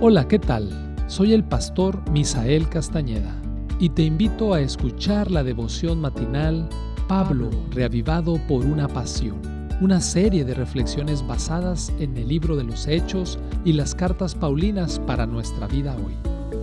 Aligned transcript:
Hola, 0.00 0.26
¿qué 0.26 0.38
tal? 0.40 0.68
Soy 1.06 1.32
el 1.32 1.44
pastor 1.44 2.10
Misael 2.10 2.68
Castañeda 2.68 3.40
y 3.78 3.90
te 3.90 4.02
invito 4.02 4.52
a 4.52 4.60
escuchar 4.60 5.30
la 5.30 5.44
devoción 5.44 6.00
matinal 6.00 6.68
Pablo, 7.08 7.48
reavivado 7.70 8.38
por 8.48 8.66
una 8.66 8.88
pasión, 8.88 9.40
una 9.80 10.00
serie 10.00 10.44
de 10.44 10.52
reflexiones 10.52 11.26
basadas 11.26 11.92
en 12.00 12.16
el 12.16 12.28
libro 12.28 12.56
de 12.56 12.64
los 12.64 12.86
Hechos 12.88 13.38
y 13.64 13.72
las 13.72 13.94
cartas 13.94 14.34
Paulinas 14.34 14.98
para 14.98 15.26
nuestra 15.26 15.68
vida 15.68 15.96
hoy, 15.96 16.14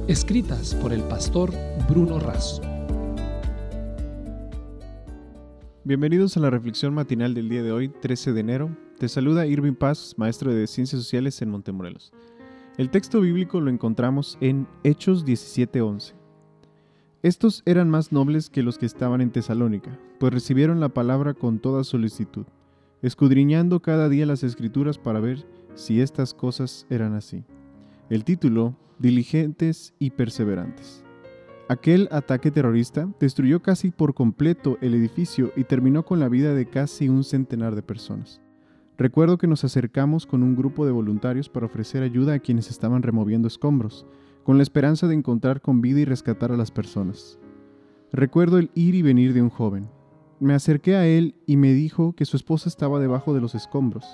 escritas 0.07 0.75
por 0.75 0.91
el 0.91 1.01
pastor 1.03 1.51
Bruno 1.89 2.19
Razo. 2.19 2.61
Bienvenidos 5.83 6.37
a 6.37 6.41
la 6.41 6.49
reflexión 6.49 6.93
matinal 6.93 7.33
del 7.33 7.49
día 7.49 7.63
de 7.63 7.71
hoy, 7.71 7.87
13 7.89 8.33
de 8.33 8.39
enero. 8.39 8.77
Te 8.99 9.07
saluda 9.07 9.47
Irving 9.47 9.73
Paz, 9.73 10.13
maestro 10.17 10.53
de 10.53 10.67
Ciencias 10.67 11.01
Sociales 11.01 11.41
en 11.41 11.49
Montemorelos. 11.49 12.11
El 12.81 12.89
texto 12.89 13.21
bíblico 13.21 13.61
lo 13.61 13.69
encontramos 13.69 14.39
en 14.41 14.65
Hechos 14.83 15.23
17:11. 15.23 16.15
Estos 17.21 17.61
eran 17.67 17.91
más 17.91 18.11
nobles 18.11 18.49
que 18.49 18.63
los 18.63 18.79
que 18.79 18.87
estaban 18.87 19.21
en 19.21 19.29
Tesalónica, 19.29 19.99
pues 20.19 20.33
recibieron 20.33 20.79
la 20.79 20.89
palabra 20.89 21.35
con 21.35 21.59
toda 21.59 21.83
solicitud, 21.83 22.47
escudriñando 23.03 23.83
cada 23.83 24.09
día 24.09 24.25
las 24.25 24.41
escrituras 24.41 24.97
para 24.97 25.19
ver 25.19 25.45
si 25.75 26.01
estas 26.01 26.33
cosas 26.33 26.87
eran 26.89 27.13
así. 27.13 27.43
El 28.09 28.23
título, 28.23 28.75
Diligentes 28.97 29.93
y 29.99 30.09
Perseverantes. 30.09 31.03
Aquel 31.69 32.07
ataque 32.09 32.49
terrorista 32.49 33.07
destruyó 33.19 33.61
casi 33.61 33.91
por 33.91 34.15
completo 34.15 34.79
el 34.81 34.95
edificio 34.95 35.53
y 35.55 35.65
terminó 35.65 36.03
con 36.03 36.19
la 36.19 36.29
vida 36.29 36.55
de 36.55 36.65
casi 36.65 37.09
un 37.09 37.23
centenar 37.23 37.75
de 37.75 37.83
personas. 37.83 38.41
Recuerdo 39.01 39.39
que 39.39 39.47
nos 39.47 39.63
acercamos 39.63 40.27
con 40.27 40.43
un 40.43 40.55
grupo 40.55 40.85
de 40.85 40.91
voluntarios 40.91 41.49
para 41.49 41.65
ofrecer 41.65 42.03
ayuda 42.03 42.35
a 42.35 42.39
quienes 42.39 42.69
estaban 42.69 43.01
removiendo 43.01 43.47
escombros, 43.47 44.05
con 44.43 44.57
la 44.57 44.63
esperanza 44.63 45.07
de 45.07 45.15
encontrar 45.15 45.59
con 45.59 45.81
vida 45.81 46.01
y 46.01 46.05
rescatar 46.05 46.51
a 46.51 46.55
las 46.55 46.69
personas. 46.69 47.39
Recuerdo 48.11 48.59
el 48.59 48.69
ir 48.75 48.93
y 48.93 49.01
venir 49.01 49.33
de 49.33 49.41
un 49.41 49.49
joven. 49.49 49.89
Me 50.39 50.53
acerqué 50.53 50.97
a 50.97 51.07
él 51.07 51.33
y 51.47 51.57
me 51.57 51.73
dijo 51.73 52.13
que 52.13 52.25
su 52.25 52.37
esposa 52.37 52.69
estaba 52.69 52.99
debajo 52.99 53.33
de 53.33 53.41
los 53.41 53.55
escombros. 53.55 54.05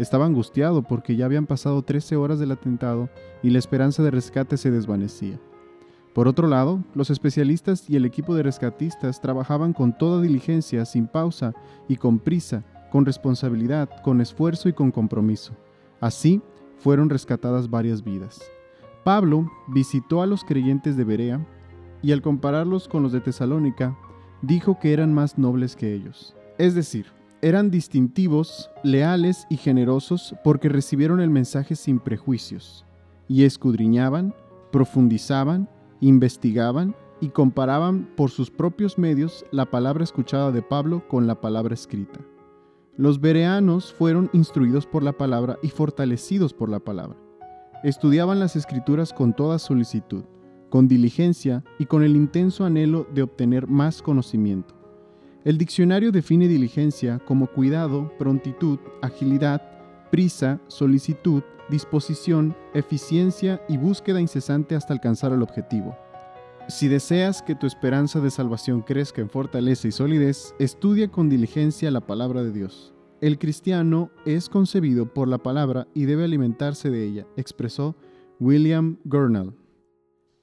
Estaba 0.00 0.26
angustiado 0.26 0.82
porque 0.82 1.14
ya 1.14 1.26
habían 1.26 1.46
pasado 1.46 1.82
13 1.82 2.16
horas 2.16 2.40
del 2.40 2.50
atentado 2.50 3.10
y 3.40 3.50
la 3.50 3.60
esperanza 3.60 4.02
de 4.02 4.10
rescate 4.10 4.56
se 4.56 4.72
desvanecía. 4.72 5.38
Por 6.12 6.26
otro 6.26 6.48
lado, 6.48 6.82
los 6.96 7.08
especialistas 7.08 7.88
y 7.88 7.94
el 7.94 8.04
equipo 8.04 8.34
de 8.34 8.42
rescatistas 8.42 9.20
trabajaban 9.20 9.72
con 9.72 9.96
toda 9.96 10.20
diligencia, 10.20 10.84
sin 10.86 11.06
pausa 11.06 11.54
y 11.86 11.98
con 11.98 12.18
prisa, 12.18 12.64
con 12.94 13.06
responsabilidad, 13.06 13.90
con 14.04 14.20
esfuerzo 14.20 14.68
y 14.68 14.72
con 14.72 14.92
compromiso. 14.92 15.52
Así 16.00 16.40
fueron 16.78 17.10
rescatadas 17.10 17.68
varias 17.68 18.04
vidas. 18.04 18.40
Pablo 19.02 19.50
visitó 19.66 20.22
a 20.22 20.26
los 20.26 20.44
creyentes 20.44 20.96
de 20.96 21.02
Berea 21.02 21.44
y 22.02 22.12
al 22.12 22.22
compararlos 22.22 22.86
con 22.86 23.02
los 23.02 23.10
de 23.10 23.20
Tesalónica, 23.20 23.98
dijo 24.42 24.78
que 24.78 24.92
eran 24.92 25.12
más 25.12 25.38
nobles 25.38 25.74
que 25.74 25.92
ellos. 25.92 26.36
Es 26.56 26.76
decir, 26.76 27.06
eran 27.42 27.68
distintivos, 27.68 28.70
leales 28.84 29.44
y 29.50 29.56
generosos 29.56 30.36
porque 30.44 30.68
recibieron 30.68 31.18
el 31.18 31.30
mensaje 31.30 31.74
sin 31.74 31.98
prejuicios, 31.98 32.86
y 33.26 33.42
escudriñaban, 33.42 34.36
profundizaban, 34.70 35.68
investigaban 36.00 36.94
y 37.20 37.30
comparaban 37.30 38.08
por 38.16 38.30
sus 38.30 38.52
propios 38.52 38.98
medios 38.98 39.44
la 39.50 39.68
palabra 39.68 40.04
escuchada 40.04 40.52
de 40.52 40.62
Pablo 40.62 41.08
con 41.08 41.26
la 41.26 41.40
palabra 41.40 41.74
escrita. 41.74 42.20
Los 42.96 43.20
bereanos 43.20 43.92
fueron 43.92 44.30
instruidos 44.32 44.86
por 44.86 45.02
la 45.02 45.12
palabra 45.12 45.58
y 45.62 45.68
fortalecidos 45.68 46.54
por 46.54 46.68
la 46.68 46.78
palabra. 46.78 47.18
Estudiaban 47.82 48.38
las 48.38 48.54
escrituras 48.54 49.12
con 49.12 49.34
toda 49.34 49.58
solicitud, 49.58 50.22
con 50.70 50.86
diligencia 50.86 51.64
y 51.80 51.86
con 51.86 52.04
el 52.04 52.14
intenso 52.14 52.64
anhelo 52.64 53.08
de 53.12 53.22
obtener 53.22 53.66
más 53.66 54.00
conocimiento. 54.00 54.76
El 55.44 55.58
diccionario 55.58 56.12
define 56.12 56.46
diligencia 56.46 57.18
como 57.18 57.48
cuidado, 57.48 58.12
prontitud, 58.16 58.78
agilidad, 59.02 59.60
prisa, 60.12 60.60
solicitud, 60.68 61.42
disposición, 61.68 62.56
eficiencia 62.74 63.60
y 63.68 63.76
búsqueda 63.76 64.20
incesante 64.20 64.76
hasta 64.76 64.92
alcanzar 64.92 65.32
el 65.32 65.42
objetivo. 65.42 65.96
Si 66.68 66.88
deseas 66.88 67.42
que 67.42 67.54
tu 67.54 67.66
esperanza 67.66 68.20
de 68.20 68.30
salvación 68.30 68.80
crezca 68.80 69.20
en 69.20 69.28
fortaleza 69.28 69.86
y 69.86 69.92
solidez, 69.92 70.54
estudia 70.58 71.08
con 71.08 71.28
diligencia 71.28 71.90
la 71.90 72.00
palabra 72.00 72.42
de 72.42 72.52
Dios. 72.52 72.94
El 73.20 73.38
cristiano 73.38 74.10
es 74.24 74.48
concebido 74.48 75.12
por 75.12 75.28
la 75.28 75.36
palabra 75.36 75.86
y 75.92 76.06
debe 76.06 76.24
alimentarse 76.24 76.88
de 76.90 77.04
ella, 77.04 77.26
expresó 77.36 77.96
William 78.40 78.96
Gurnall. 79.04 79.54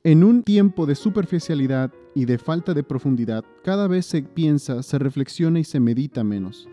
En 0.03 0.23
un 0.23 0.43
tiempo 0.43 0.85
de 0.85 0.93
superficialidad 0.93 1.91
y 2.13 2.25
de 2.25 2.37
falta 2.37 2.75
de 2.75 2.83
profundidad, 2.83 3.43
cada 3.63 3.87
vez 3.87 4.05
se 4.05 4.21
piensa, 4.21 4.83
se 4.83 4.99
reflexiona 4.99 5.59
y 5.59 5.63
se 5.63 5.79
medita 5.79 6.23
menos. 6.23 6.69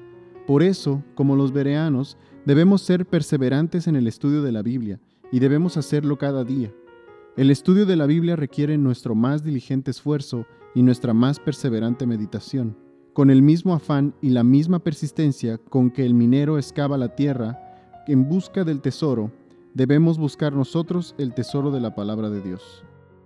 Por 0.47 0.62
eso, 0.62 1.03
como 1.15 1.36
los 1.36 1.53
bereanos, 1.53 2.19
debemos 2.44 2.82
ser 2.82 3.06
perseverantes 3.06 3.86
en 3.86 3.97
el 3.97 4.09
estudio 4.09 4.42
de 4.42 4.53
la 4.53 4.62
Biblia 4.62 5.00
y 5.32 5.41
debemos 5.41 5.78
hacerlo 5.78 6.19
cada 6.19 6.44
día. 6.44 6.70
El 7.38 7.53
estudio 7.53 7.87
de 7.87 7.94
la 7.94 8.06
Biblia 8.06 8.34
requiere 8.34 8.76
nuestro 8.78 9.15
más 9.15 9.44
diligente 9.44 9.93
esfuerzo 9.93 10.44
y 10.75 10.82
nuestra 10.82 11.15
más 11.15 11.38
perseverante 11.38 12.04
meditación. 12.04 12.76
Con 13.12 13.31
el 13.31 13.43
mismo 13.43 13.75
afán 13.75 14.12
y 14.21 14.31
la 14.31 14.43
misma 14.43 14.81
persistencia 14.81 15.56
con 15.56 15.93
que 15.93 16.04
el 16.04 16.15
minero 16.15 16.59
excava 16.59 16.98
la 16.98 17.15
tierra 17.15 17.56
en 18.09 18.28
busca 18.28 18.65
del 18.65 18.81
tesoro, 18.81 19.31
debemos 19.72 20.19
buscar 20.19 20.53
nosotros 20.53 21.15
el 21.16 21.32
tesoro 21.32 21.71
de 21.71 21.78
la 21.78 21.94
palabra 21.94 22.28
de 22.28 22.41
Dios. 22.41 22.82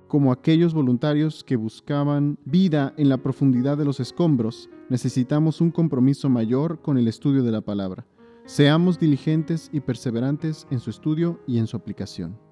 Como 0.09 0.31
aquellos 0.31 0.75
voluntarios 0.75 1.43
que 1.43 1.57
buscaban 1.57 2.37
vida 2.45 2.93
en 2.99 3.09
la 3.09 3.17
profundidad 3.17 3.79
de 3.79 3.87
los 3.87 3.99
escombros, 3.99 4.69
necesitamos 4.91 5.63
un 5.63 5.71
compromiso 5.71 6.29
mayor 6.29 6.83
con 6.83 6.99
el 6.99 7.09
estudio 7.09 7.43
de 7.43 7.53
la 7.53 7.63
palabra. 7.63 8.05
Seamos 8.45 8.99
diligentes 8.99 9.71
y 9.73 9.81
perseverantes 9.81 10.67
en 10.71 10.81
su 10.81 10.91
estudio 10.91 11.41
y 11.47 11.57
en 11.57 11.67
su 11.67 11.79
aplicación. 11.79 12.52